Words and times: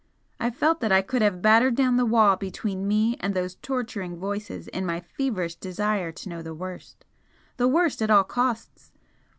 I 0.39 0.49
felt 0.49 0.79
that 0.79 0.91
I 0.91 1.03
could 1.03 1.21
have 1.21 1.43
battered 1.43 1.75
down 1.75 1.95
the 1.95 2.07
wall 2.07 2.35
between 2.35 2.87
me 2.87 3.17
and 3.19 3.35
those 3.35 3.53
torturing 3.57 4.17
voices 4.17 4.67
in 4.69 4.83
my 4.83 4.99
feverish 4.99 5.53
desire 5.53 6.11
to 6.11 6.27
know 6.29 6.41
the 6.41 6.55
worst 6.55 7.05
the 7.57 7.67
worst 7.67 8.01
at 8.01 8.09
all 8.09 8.23
costs! 8.23 8.91